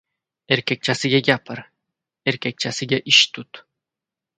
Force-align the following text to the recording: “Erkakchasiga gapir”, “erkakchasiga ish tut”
“Erkakchasiga 0.55 1.21
gapir”, 1.29 1.63
“erkakchasiga 2.35 3.05
ish 3.15 3.25
tut” 3.41 3.67